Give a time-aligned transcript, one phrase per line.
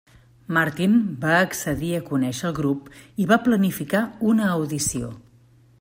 [0.55, 0.95] Martin
[1.25, 2.89] va accedir a conèixer el grup
[3.25, 5.17] i va planificar una audició.